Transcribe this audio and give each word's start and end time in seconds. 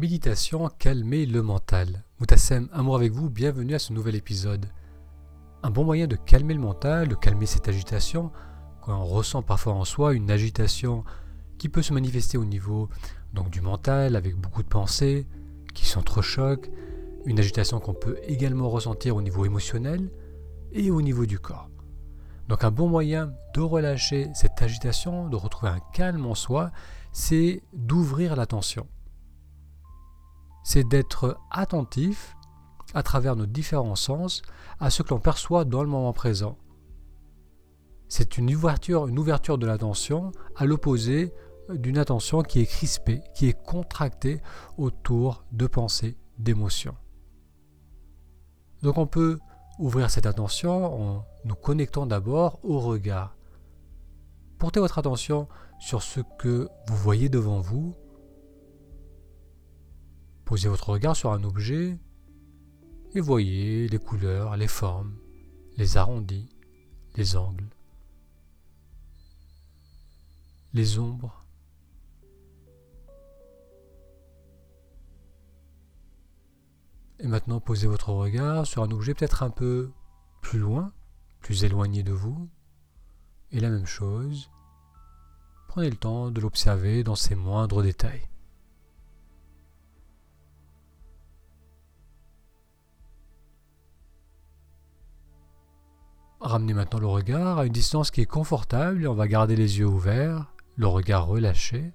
Méditation, 0.00 0.66
calmer 0.78 1.26
le 1.26 1.42
mental. 1.42 2.04
Moutassem, 2.20 2.70
amour 2.72 2.96
avec 2.96 3.12
vous, 3.12 3.28
bienvenue 3.28 3.74
à 3.74 3.78
ce 3.78 3.92
nouvel 3.92 4.14
épisode. 4.14 4.64
Un 5.62 5.68
bon 5.68 5.84
moyen 5.84 6.06
de 6.06 6.16
calmer 6.16 6.54
le 6.54 6.60
mental, 6.60 7.06
de 7.06 7.14
calmer 7.14 7.44
cette 7.44 7.68
agitation, 7.68 8.32
quand 8.80 8.98
on 8.98 9.04
ressent 9.04 9.42
parfois 9.42 9.74
en 9.74 9.84
soi 9.84 10.14
une 10.14 10.30
agitation 10.30 11.04
qui 11.58 11.68
peut 11.68 11.82
se 11.82 11.92
manifester 11.92 12.38
au 12.38 12.46
niveau 12.46 12.88
donc 13.34 13.50
du 13.50 13.60
mental 13.60 14.16
avec 14.16 14.36
beaucoup 14.36 14.62
de 14.62 14.68
pensées 14.68 15.26
qui 15.74 15.84
s'entrechoquent, 15.84 16.70
une 17.26 17.38
agitation 17.38 17.78
qu'on 17.78 17.92
peut 17.92 18.16
également 18.22 18.70
ressentir 18.70 19.16
au 19.16 19.20
niveau 19.20 19.44
émotionnel 19.44 20.10
et 20.72 20.90
au 20.90 21.02
niveau 21.02 21.26
du 21.26 21.38
corps. 21.38 21.68
Donc 22.48 22.64
un 22.64 22.70
bon 22.70 22.88
moyen 22.88 23.34
de 23.52 23.60
relâcher 23.60 24.30
cette 24.32 24.62
agitation, 24.62 25.28
de 25.28 25.36
retrouver 25.36 25.72
un 25.72 25.80
calme 25.92 26.24
en 26.24 26.34
soi, 26.34 26.70
c'est 27.12 27.62
d'ouvrir 27.74 28.34
l'attention. 28.34 28.88
C'est 30.62 30.86
d'être 30.86 31.38
attentif 31.50 32.36
à 32.94 33.02
travers 33.02 33.36
nos 33.36 33.46
différents 33.46 33.96
sens 33.96 34.42
à 34.78 34.90
ce 34.90 35.02
que 35.02 35.10
l'on 35.10 35.20
perçoit 35.20 35.64
dans 35.64 35.82
le 35.82 35.88
moment 35.88 36.12
présent. 36.12 36.58
C'est 38.08 38.38
une 38.38 38.52
ouverture, 38.54 39.06
une 39.06 39.18
ouverture 39.18 39.58
de 39.58 39.66
l'attention 39.66 40.32
à 40.56 40.66
l'opposé 40.66 41.32
d'une 41.68 41.98
attention 41.98 42.42
qui 42.42 42.60
est 42.60 42.66
crispée, 42.66 43.22
qui 43.34 43.48
est 43.48 43.62
contractée 43.64 44.40
autour 44.76 45.44
de 45.52 45.66
pensées, 45.66 46.16
d'émotions. 46.38 46.96
Donc 48.82 48.98
on 48.98 49.06
peut 49.06 49.38
ouvrir 49.78 50.10
cette 50.10 50.26
attention 50.26 51.18
en 51.18 51.24
nous 51.44 51.54
connectant 51.54 52.06
d'abord 52.06 52.58
au 52.62 52.80
regard. 52.80 53.36
Portez 54.58 54.80
votre 54.80 54.98
attention 54.98 55.48
sur 55.78 56.02
ce 56.02 56.20
que 56.38 56.68
vous 56.86 56.96
voyez 56.96 57.28
devant 57.28 57.60
vous. 57.60 57.94
Posez 60.50 60.68
votre 60.68 60.88
regard 60.88 61.14
sur 61.14 61.30
un 61.30 61.44
objet 61.44 61.96
et 63.14 63.20
voyez 63.20 63.86
les 63.86 63.98
couleurs, 64.00 64.56
les 64.56 64.66
formes, 64.66 65.14
les 65.76 65.96
arrondis, 65.96 66.48
les 67.14 67.36
angles, 67.36 67.68
les 70.72 70.98
ombres. 70.98 71.44
Et 77.20 77.28
maintenant, 77.28 77.60
posez 77.60 77.86
votre 77.86 78.08
regard 78.08 78.66
sur 78.66 78.82
un 78.82 78.90
objet 78.90 79.14
peut-être 79.14 79.44
un 79.44 79.50
peu 79.50 79.92
plus 80.40 80.58
loin, 80.58 80.92
plus 81.38 81.62
éloigné 81.62 82.02
de 82.02 82.10
vous. 82.12 82.50
Et 83.52 83.60
la 83.60 83.70
même 83.70 83.86
chose, 83.86 84.50
prenez 85.68 85.90
le 85.90 85.96
temps 85.96 86.32
de 86.32 86.40
l'observer 86.40 87.04
dans 87.04 87.14
ses 87.14 87.36
moindres 87.36 87.84
détails. 87.84 88.29
Ramenez 96.40 96.74
maintenant 96.74 97.00
le 97.00 97.06
regard 97.06 97.58
à 97.58 97.66
une 97.66 97.72
distance 97.72 98.10
qui 98.10 98.22
est 98.22 98.26
confortable 98.26 99.02
et 99.02 99.06
on 99.06 99.14
va 99.14 99.28
garder 99.28 99.56
les 99.56 99.78
yeux 99.78 99.86
ouverts, 99.86 100.52
le 100.76 100.86
regard 100.86 101.26
relâché. 101.26 101.92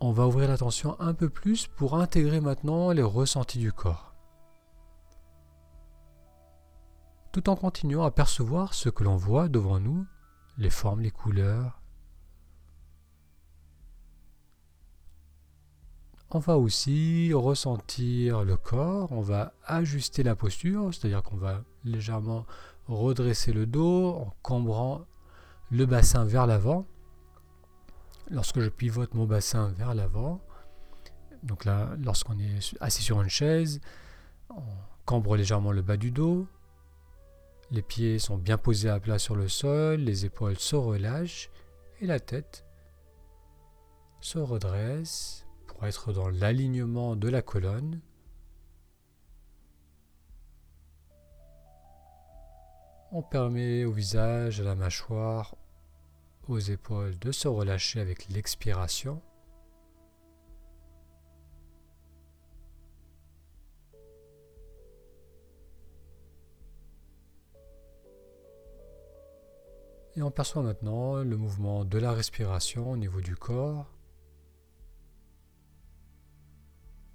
on 0.00 0.12
va 0.12 0.26
ouvrir 0.26 0.48
l'attention 0.48 0.98
un 0.98 1.12
peu 1.12 1.28
plus 1.28 1.66
pour 1.66 1.94
intégrer 1.94 2.40
maintenant 2.40 2.90
les 2.90 3.02
ressentis 3.02 3.58
du 3.58 3.72
corps. 3.72 4.14
Tout 7.32 7.48
en 7.48 7.54
continuant 7.54 8.04
à 8.04 8.10
percevoir 8.10 8.74
ce 8.74 8.88
que 8.88 9.04
l'on 9.04 9.16
voit 9.16 9.48
devant 9.48 9.78
nous, 9.78 10.06
les 10.56 10.70
formes, 10.70 11.00
les 11.00 11.10
couleurs. 11.10 11.79
On 16.32 16.38
va 16.38 16.58
aussi 16.58 17.32
ressentir 17.34 18.44
le 18.44 18.56
corps, 18.56 19.10
on 19.10 19.20
va 19.20 19.52
ajuster 19.64 20.22
la 20.22 20.36
posture, 20.36 20.94
c'est-à-dire 20.94 21.24
qu'on 21.24 21.36
va 21.36 21.64
légèrement 21.84 22.46
redresser 22.86 23.52
le 23.52 23.66
dos 23.66 24.10
en 24.10 24.32
cambrant 24.42 25.06
le 25.72 25.86
bassin 25.86 26.24
vers 26.24 26.46
l'avant. 26.46 26.86
Lorsque 28.30 28.60
je 28.60 28.68
pivote 28.68 29.14
mon 29.14 29.26
bassin 29.26 29.72
vers 29.76 29.92
l'avant, 29.92 30.40
donc 31.42 31.64
là, 31.64 31.96
lorsqu'on 32.00 32.38
est 32.38 32.76
assis 32.80 33.02
sur 33.02 33.20
une 33.20 33.28
chaise, 33.28 33.80
on 34.50 34.62
cambre 35.06 35.36
légèrement 35.36 35.72
le 35.72 35.82
bas 35.82 35.96
du 35.96 36.12
dos, 36.12 36.46
les 37.72 37.82
pieds 37.82 38.20
sont 38.20 38.36
bien 38.36 38.56
posés 38.56 38.88
à 38.88 39.00
plat 39.00 39.18
sur 39.18 39.34
le 39.34 39.48
sol, 39.48 39.98
les 39.98 40.26
épaules 40.26 40.58
se 40.58 40.76
relâchent 40.76 41.50
et 42.00 42.06
la 42.06 42.20
tête 42.20 42.64
se 44.20 44.38
redresse 44.38 45.44
être 45.86 46.12
dans 46.12 46.28
l'alignement 46.28 47.16
de 47.16 47.28
la 47.28 47.42
colonne. 47.42 48.00
On 53.12 53.22
permet 53.22 53.84
au 53.84 53.92
visage, 53.92 54.60
à 54.60 54.64
la 54.64 54.74
mâchoire, 54.74 55.56
aux 56.48 56.58
épaules 56.58 57.18
de 57.18 57.32
se 57.32 57.48
relâcher 57.48 58.00
avec 58.00 58.28
l'expiration. 58.28 59.20
Et 70.16 70.22
on 70.22 70.30
perçoit 70.30 70.62
maintenant 70.62 71.16
le 71.22 71.36
mouvement 71.36 71.84
de 71.84 71.98
la 71.98 72.12
respiration 72.12 72.90
au 72.90 72.96
niveau 72.96 73.20
du 73.20 73.36
corps. 73.36 73.86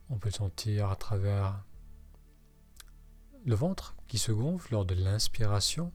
On 0.09 0.17
peut 0.17 0.31
sentir 0.31 0.89
à 0.89 0.95
travers 0.95 1.63
le 3.45 3.55
ventre 3.55 3.95
qui 4.07 4.17
se 4.17 4.31
gonfle 4.31 4.71
lors 4.71 4.85
de 4.85 4.95
l'inspiration. 4.95 5.91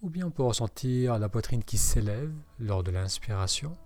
Ou 0.00 0.10
bien 0.10 0.26
on 0.26 0.30
peut 0.30 0.42
ressentir 0.42 1.18
la 1.18 1.28
poitrine 1.28 1.64
qui 1.64 1.78
s'élève 1.78 2.32
lors 2.58 2.84
de 2.84 2.90
l'inspiration. 2.90 3.76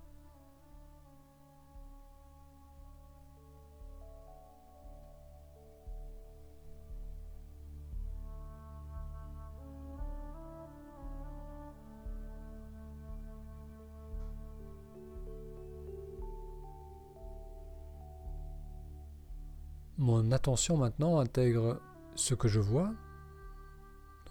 Mon 20.02 20.32
attention 20.32 20.76
maintenant 20.76 21.20
intègre 21.20 21.80
ce 22.16 22.34
que 22.34 22.48
je 22.48 22.58
vois, 22.58 22.92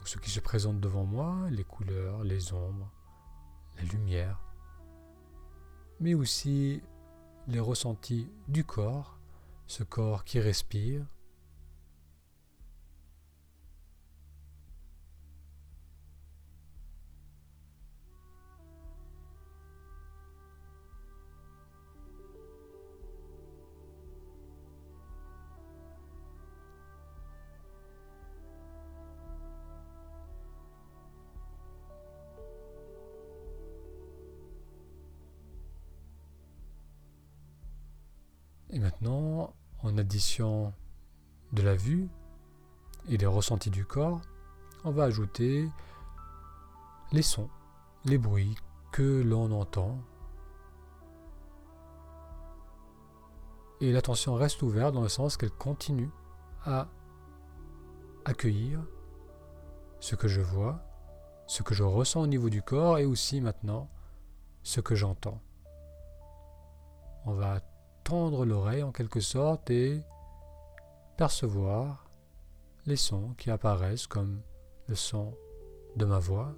ce 0.04 0.18
qui 0.18 0.30
se 0.30 0.42
présente 0.42 0.82
devant 0.82 1.06
moi, 1.06 1.48
les 1.50 1.64
couleurs, 1.64 2.26
les 2.26 2.52
ombres, 2.52 2.92
la 3.78 3.84
lumière, 3.84 4.38
mais 6.02 6.14
aussi 6.14 6.82
les 7.48 7.62
ressentis 7.62 8.28
du 8.50 8.66
corps, 8.66 9.18
ce 9.66 9.84
corps 9.84 10.26
qui 10.26 10.42
respire, 10.42 11.06
maintenant, 39.02 39.54
en 39.84 39.98
addition 39.98 40.74
de 41.54 41.62
la 41.62 41.76
vue 41.76 42.10
et 43.10 43.18
des 43.18 43.26
ressentis 43.26 43.72
du 43.72 43.86
corps, 43.86 44.22
on 44.84 44.92
va 44.92 45.06
ajouter 45.06 45.68
les 47.12 47.22
sons, 47.22 47.50
les 48.06 48.18
bruits 48.18 48.56
que 48.92 49.22
l'on 49.24 49.52
entend. 49.52 49.98
Et 53.80 53.92
l'attention 53.92 54.36
reste 54.36 54.62
ouverte 54.62 54.94
dans 54.94 55.02
le 55.02 55.10
sens 55.10 55.36
qu'elle 55.38 55.52
continue 55.52 56.12
à 56.66 56.88
accueillir 58.26 58.80
ce 60.00 60.16
que 60.16 60.28
je 60.28 60.42
vois, 60.42 60.80
ce 61.48 61.64
que 61.64 61.74
je 61.74 61.84
ressens 61.84 62.22
au 62.22 62.28
niveau 62.28 62.50
du 62.50 62.62
corps 62.62 63.00
et 63.00 63.06
aussi 63.06 63.42
maintenant 63.42 63.90
ce 64.62 64.80
que 64.80 64.94
j'entends. 64.94 65.42
On 67.26 67.34
va 67.34 67.62
tendre 68.04 68.46
l'oreille 68.46 68.84
en 68.84 68.92
quelque 68.92 69.20
sorte 69.20 69.70
et 69.70 70.02
percevoir 71.18 72.10
les 72.86 72.96
sons 72.96 73.34
qui 73.38 73.52
apparaissent 73.52 74.08
comme 74.08 74.42
le 74.88 74.96
son 74.96 75.36
de 75.96 76.06
ma 76.06 76.20
voix. 76.20 76.56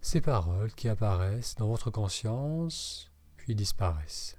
Ces 0.00 0.20
paroles 0.20 0.72
qui 0.74 0.88
apparaissent 0.88 1.54
dans 1.54 1.68
votre 1.68 1.90
conscience 1.90 3.10
puis 3.36 3.54
disparaissent. 3.54 4.36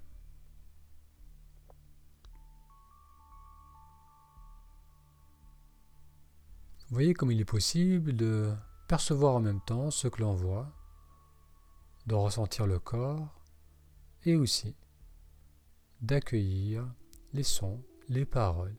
Vous 6.90 6.98
voyez 6.98 7.14
comme 7.14 7.32
il 7.32 7.42
est 7.42 7.46
possible 7.46 8.16
de 8.16 8.54
percevoir 8.88 9.36
en 9.36 9.40
même 9.40 9.62
temps 9.62 9.90
ce 9.90 10.08
que 10.08 10.22
l'on 10.22 10.36
voit, 10.36 10.72
de 12.08 12.16
ressentir 12.16 12.68
le 12.68 12.80
corps 12.80 13.42
et 14.26 14.36
aussi 14.36 14.76
d'accueillir 16.02 16.94
les 17.34 17.44
sons, 17.44 17.82
les 18.10 18.26
paroles. 18.26 18.76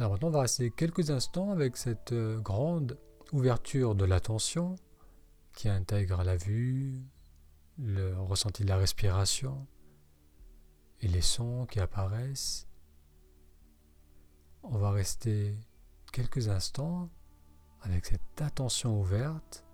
Alors 0.00 0.12
maintenant, 0.12 0.28
on 0.28 0.30
va 0.30 0.40
rester 0.40 0.70
quelques 0.70 1.10
instants 1.10 1.50
avec 1.50 1.76
cette 1.76 2.12
euh, 2.12 2.38
grande 2.38 2.98
ouverture 3.32 3.94
de 3.94 4.06
l'attention 4.06 4.76
qui 5.54 5.68
intègre 5.68 6.22
la 6.22 6.38
vue, 6.38 7.02
le 7.82 8.18
ressenti 8.20 8.62
de 8.62 8.68
la 8.68 8.76
respiration 8.76 9.66
et 11.00 11.08
les 11.08 11.22
sons 11.22 11.66
qui 11.66 11.80
apparaissent. 11.80 12.68
On 14.62 14.76
va 14.76 14.90
rester 14.90 15.54
quelques 16.12 16.48
instants 16.48 17.08
avec 17.82 18.06
cette 18.06 18.42
attention 18.42 19.00
ouverte. 19.00 19.64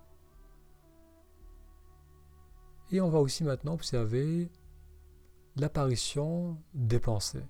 Et 2.92 3.00
on 3.00 3.08
va 3.08 3.18
aussi 3.18 3.42
maintenant 3.42 3.74
observer 3.74 4.48
l'apparition 5.56 6.56
des 6.74 7.00
pensées. 7.00 7.46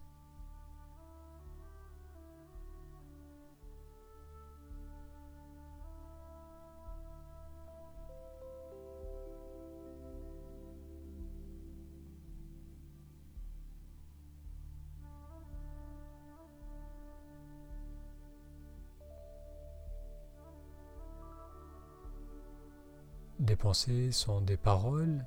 Des 23.57 23.63
pensées 23.63 24.13
sont 24.13 24.43
des 24.43 24.59
paroles 24.59 25.25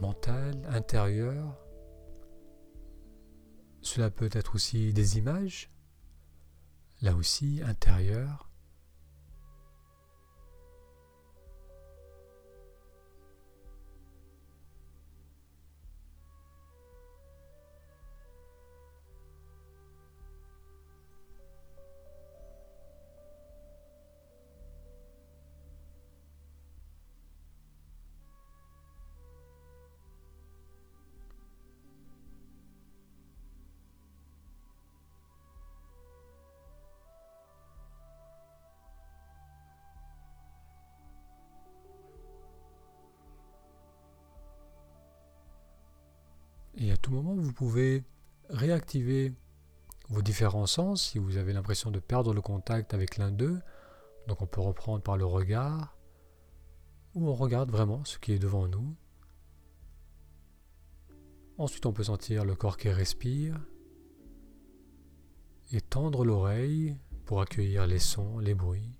mentales, 0.00 0.64
intérieures. 0.70 1.58
Cela 3.80 4.12
peut 4.12 4.30
être 4.30 4.54
aussi 4.54 4.92
des 4.92 5.18
images, 5.18 5.72
là 7.02 7.16
aussi 7.16 7.62
intérieures. 7.64 8.43
Moment, 47.10 47.34
vous 47.34 47.52
pouvez 47.52 48.04
réactiver 48.48 49.32
vos 50.08 50.22
différents 50.22 50.66
sens 50.66 51.10
si 51.10 51.18
vous 51.18 51.36
avez 51.36 51.52
l'impression 51.52 51.90
de 51.90 51.98
perdre 51.98 52.34
le 52.34 52.40
contact 52.40 52.94
avec 52.94 53.16
l'un 53.16 53.30
d'eux. 53.30 53.60
Donc 54.28 54.42
on 54.42 54.46
peut 54.46 54.60
reprendre 54.60 55.02
par 55.02 55.16
le 55.16 55.24
regard, 55.24 55.96
où 57.14 57.28
on 57.28 57.34
regarde 57.34 57.70
vraiment 57.70 58.04
ce 58.04 58.18
qui 58.18 58.32
est 58.32 58.38
devant 58.38 58.68
nous. 58.68 58.94
Ensuite, 61.56 61.86
on 61.86 61.92
peut 61.92 62.04
sentir 62.04 62.44
le 62.44 62.56
corps 62.56 62.76
qui 62.76 62.90
respire 62.90 63.60
et 65.70 65.80
tendre 65.80 66.24
l'oreille 66.24 66.96
pour 67.24 67.40
accueillir 67.40 67.86
les 67.86 68.00
sons, 68.00 68.38
les 68.38 68.54
bruits. 68.54 68.92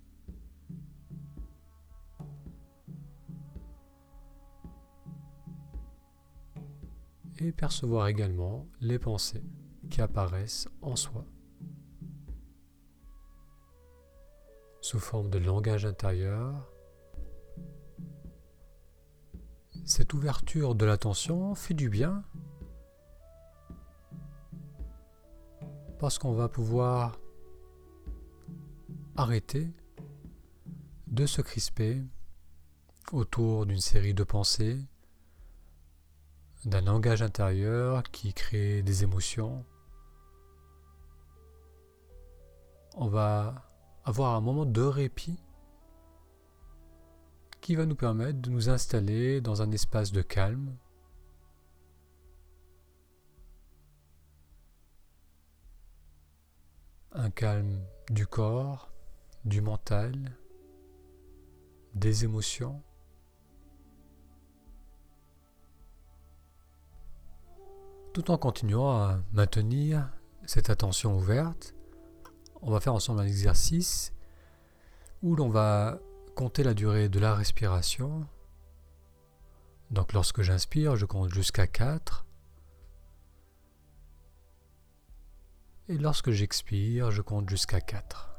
Et 7.38 7.52
percevoir 7.52 8.08
également 8.08 8.66
les 8.80 8.98
pensées 8.98 9.44
qui 9.90 10.00
apparaissent 10.00 10.68
en 10.82 10.96
soi. 10.96 11.24
Sous 14.80 14.98
forme 14.98 15.30
de 15.30 15.38
langage 15.38 15.86
intérieur, 15.86 16.70
cette 19.84 20.14
ouverture 20.14 20.74
de 20.74 20.84
l'attention 20.84 21.54
fait 21.54 21.74
du 21.74 21.88
bien 21.88 22.24
parce 25.98 26.18
qu'on 26.18 26.32
va 26.32 26.48
pouvoir 26.48 27.18
arrêter 29.16 29.72
de 31.06 31.26
se 31.26 31.40
crisper 31.40 32.02
autour 33.12 33.66
d'une 33.66 33.80
série 33.80 34.14
de 34.14 34.24
pensées 34.24 34.80
d'un 36.64 36.80
langage 36.80 37.22
intérieur 37.22 38.02
qui 38.04 38.32
crée 38.32 38.82
des 38.82 39.02
émotions. 39.02 39.64
On 42.96 43.08
va 43.08 43.66
avoir 44.04 44.34
un 44.34 44.40
moment 44.40 44.64
de 44.64 44.82
répit 44.82 45.38
qui 47.60 47.74
va 47.74 47.86
nous 47.86 47.96
permettre 47.96 48.40
de 48.40 48.50
nous 48.50 48.68
installer 48.68 49.40
dans 49.40 49.62
un 49.62 49.70
espace 49.72 50.12
de 50.12 50.22
calme. 50.22 50.76
Un 57.12 57.30
calme 57.30 57.80
du 58.10 58.26
corps, 58.26 58.92
du 59.44 59.60
mental, 59.60 60.36
des 61.94 62.24
émotions. 62.24 62.82
Tout 68.14 68.30
en 68.30 68.38
continuant 68.38 68.92
à 68.92 69.18
maintenir 69.32 70.08
cette 70.46 70.70
attention 70.70 71.16
ouverte, 71.16 71.74
on 72.62 72.70
va 72.70 72.78
faire 72.78 72.94
ensemble 72.94 73.18
un 73.18 73.26
exercice 73.26 74.12
où 75.20 75.34
l'on 75.34 75.48
va 75.48 75.98
compter 76.36 76.62
la 76.62 76.74
durée 76.74 77.08
de 77.08 77.18
la 77.18 77.34
respiration. 77.34 78.24
Donc 79.90 80.12
lorsque 80.12 80.42
j'inspire, 80.42 80.94
je 80.94 81.06
compte 81.06 81.34
jusqu'à 81.34 81.66
4. 81.66 82.24
Et 85.88 85.98
lorsque 85.98 86.30
j'expire, 86.30 87.10
je 87.10 87.20
compte 87.20 87.50
jusqu'à 87.50 87.80
4. 87.80 88.33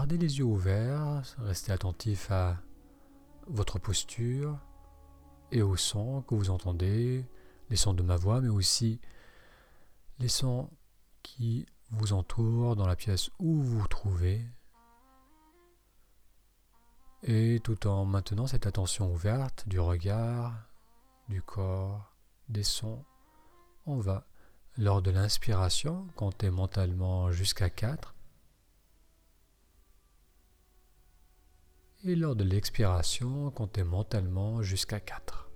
Gardez 0.00 0.16
les 0.16 0.38
yeux 0.38 0.44
ouverts, 0.44 1.22
restez 1.40 1.72
attentif 1.72 2.30
à 2.30 2.56
votre 3.48 3.78
posture 3.78 4.58
et 5.52 5.60
aux 5.60 5.76
sons 5.76 6.22
que 6.22 6.34
vous 6.34 6.48
entendez, 6.48 7.26
les 7.68 7.76
sons 7.76 7.92
de 7.92 8.02
ma 8.02 8.16
voix, 8.16 8.40
mais 8.40 8.48
aussi 8.48 8.98
les 10.18 10.28
sons 10.28 10.70
qui 11.22 11.66
vous 11.90 12.14
entourent 12.14 12.76
dans 12.76 12.86
la 12.86 12.96
pièce 12.96 13.28
où 13.38 13.60
vous 13.60 13.80
vous 13.80 13.88
trouvez. 13.88 14.42
Et 17.22 17.60
tout 17.62 17.86
en 17.86 18.06
maintenant 18.06 18.46
cette 18.46 18.66
attention 18.66 19.12
ouverte 19.12 19.68
du 19.68 19.78
regard, 19.80 20.54
du 21.28 21.42
corps, 21.42 22.10
des 22.48 22.64
sons, 22.64 23.04
on 23.84 23.98
va, 23.98 24.26
lors 24.78 25.02
de 25.02 25.10
l'inspiration, 25.10 26.06
compter 26.16 26.48
mentalement 26.48 27.30
jusqu'à 27.32 27.68
4 27.68 28.14
Et 32.02 32.16
lors 32.16 32.34
de 32.34 32.44
l'expiration, 32.44 33.50
comptez 33.50 33.84
mentalement 33.84 34.62
jusqu'à 34.62 35.00
4. 35.00 35.49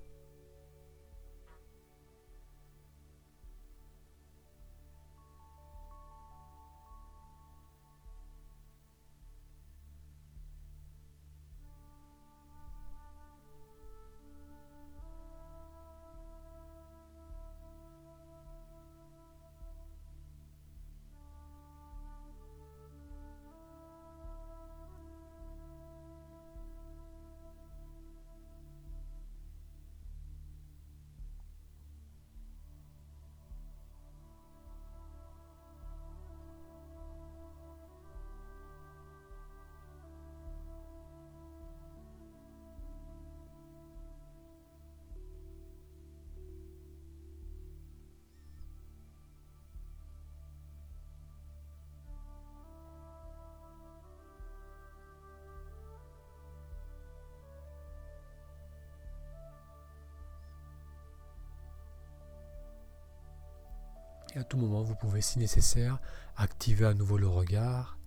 Et 64.35 64.39
à 64.39 64.45
tout 64.45 64.57
moment, 64.57 64.83
vous 64.83 64.97
pouvez, 64.97 65.21
si 65.21 65.39
nécessaire, 65.39 66.01
activer 66.37 66.87
à 66.87 66.95
nouveau 66.95 67.19
le 67.19 67.29
regard, 67.29 67.99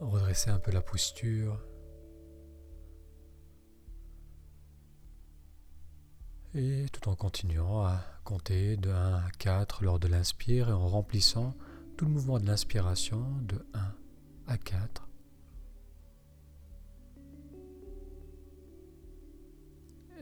redresser 0.00 0.50
un 0.50 0.58
peu 0.58 0.70
la 0.70 0.80
posture. 0.80 1.60
Et 6.54 6.86
tout 6.92 7.08
en 7.08 7.14
continuant 7.14 7.84
à 7.84 8.00
compter 8.24 8.76
de 8.76 8.90
1 8.90 9.14
à 9.14 9.30
4 9.38 9.84
lors 9.84 10.00
de 10.00 10.08
l'inspire 10.08 10.68
et 10.68 10.72
en 10.72 10.88
remplissant 10.88 11.54
tout 11.96 12.06
le 12.06 12.12
mouvement 12.12 12.38
de 12.38 12.46
l'inspiration 12.46 13.24
de 13.42 13.64
1 13.74 13.94
à 14.48 14.58
4. 14.58 15.06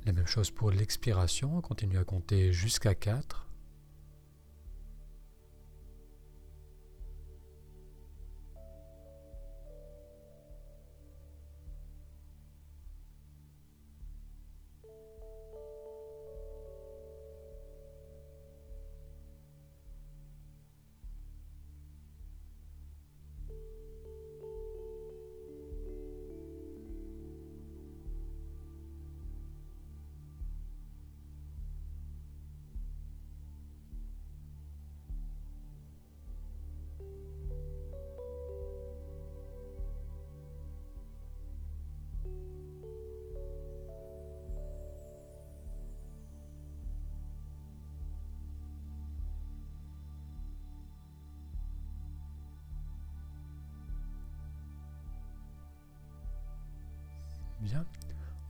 La 0.05 0.12
même 0.12 0.26
chose 0.26 0.50
pour 0.50 0.71
l'expiration, 0.71 1.61
continue 1.61 1.99
à 1.99 2.05
compter 2.05 2.52
jusqu'à 2.52 2.95
4. 2.95 3.48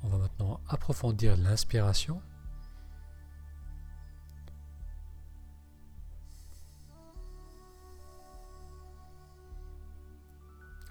On 0.03 0.09
va 0.09 0.19
maintenant 0.19 0.61
approfondir 0.69 1.37
l'inspiration. 1.37 2.23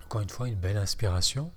Encore 0.06 0.22
une 0.22 0.30
fois, 0.30 0.48
une 0.48 0.56
belle 0.56 0.78
inspiration. 0.78 1.52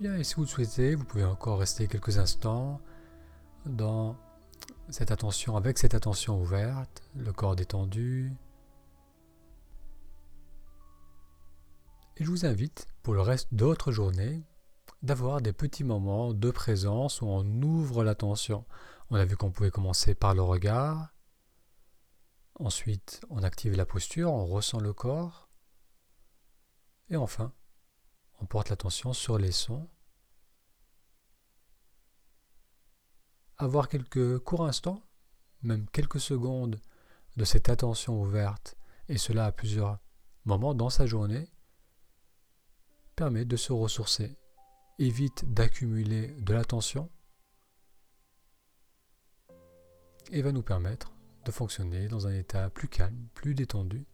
Bien, 0.00 0.14
et 0.16 0.24
si 0.24 0.34
vous 0.34 0.42
le 0.42 0.46
souhaitez, 0.46 0.94
vous 0.94 1.04
pouvez 1.04 1.24
encore 1.24 1.58
rester 1.58 1.88
quelques 1.88 2.18
instants 2.18 2.80
dans 3.64 4.16
cette 4.88 5.10
attention, 5.10 5.56
avec 5.56 5.78
cette 5.78 5.94
attention 5.94 6.40
ouverte, 6.40 7.02
le 7.14 7.32
corps 7.32 7.56
détendu. 7.56 8.32
Et 12.16 12.24
je 12.24 12.30
vous 12.30 12.46
invite, 12.46 12.88
pour 13.02 13.14
le 13.14 13.20
reste 13.20 13.52
d'autres 13.52 13.92
journées, 13.92 14.44
d'avoir 15.02 15.40
des 15.40 15.52
petits 15.52 15.84
moments 15.84 16.32
de 16.32 16.50
présence 16.50 17.20
où 17.20 17.26
on 17.26 17.44
ouvre 17.62 18.04
l'attention. 18.04 18.64
On 19.10 19.16
a 19.16 19.24
vu 19.24 19.36
qu'on 19.36 19.50
pouvait 19.50 19.70
commencer 19.70 20.14
par 20.14 20.34
le 20.34 20.42
regard. 20.42 21.12
Ensuite, 22.58 23.20
on 23.28 23.42
active 23.42 23.76
la 23.76 23.86
posture, 23.86 24.32
on 24.32 24.46
ressent 24.46 24.80
le 24.80 24.92
corps. 24.92 25.50
Et 27.10 27.16
enfin, 27.16 27.52
on 28.40 28.46
porte 28.46 28.70
l'attention 28.70 29.12
sur 29.12 29.38
les 29.38 29.52
sons 29.52 29.88
avoir 33.58 33.88
quelques 33.88 34.38
courts 34.40 34.66
instants, 34.66 35.02
même 35.62 35.86
quelques 35.90 36.20
secondes 36.20 36.80
de 37.36 37.44
cette 37.44 37.68
attention 37.68 38.20
ouverte, 38.20 38.76
et 39.08 39.18
cela 39.18 39.46
à 39.46 39.52
plusieurs 39.52 39.98
moments 40.44 40.74
dans 40.74 40.90
sa 40.90 41.06
journée, 41.06 41.48
permet 43.14 43.44
de 43.44 43.56
se 43.56 43.72
ressourcer, 43.72 44.36
évite 44.98 45.52
d'accumuler 45.52 46.28
de 46.40 46.52
l'attention 46.52 47.10
et 50.30 50.42
va 50.42 50.52
nous 50.52 50.62
permettre 50.62 51.12
de 51.44 51.50
fonctionner 51.50 52.08
dans 52.08 52.26
un 52.26 52.32
état 52.32 52.68
plus 52.70 52.88
calme, 52.88 53.28
plus 53.34 53.54
détendu 53.54 54.06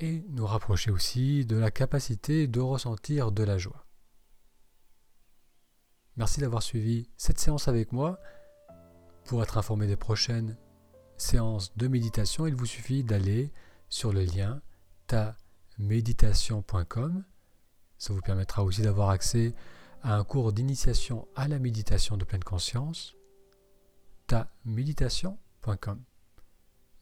et 0.00 0.24
nous 0.28 0.46
rapprocher 0.46 0.90
aussi 0.90 1.44
de 1.44 1.56
la 1.56 1.70
capacité 1.70 2.46
de 2.46 2.60
ressentir 2.60 3.32
de 3.32 3.42
la 3.42 3.58
joie. 3.58 3.84
Merci 6.16 6.40
d'avoir 6.40 6.62
suivi 6.62 7.10
cette 7.16 7.38
séance 7.38 7.68
avec 7.68 7.92
moi. 7.92 8.18
Pour 9.24 9.42
être 9.42 9.58
informé 9.58 9.86
des 9.86 9.96
prochaines 9.96 10.56
séances 11.16 11.76
de 11.76 11.88
méditation, 11.88 12.46
il 12.46 12.54
vous 12.54 12.66
suffit 12.66 13.04
d'aller 13.04 13.52
sur 13.88 14.12
le 14.12 14.24
lien 14.24 14.60
taméditation.com. 15.06 17.24
Ça 17.98 18.12
vous 18.12 18.20
permettra 18.20 18.64
aussi 18.64 18.82
d'avoir 18.82 19.10
accès 19.10 19.54
à 20.02 20.16
un 20.16 20.24
cours 20.24 20.52
d'initiation 20.52 21.26
à 21.34 21.48
la 21.48 21.58
méditation 21.58 22.16
de 22.16 22.24
pleine 22.24 22.44
conscience. 22.44 23.16
taméditation.com. 24.26 26.02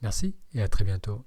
Merci 0.01 0.35
et 0.53 0.61
à 0.61 0.67
très 0.67 0.83
bientôt. 0.83 1.25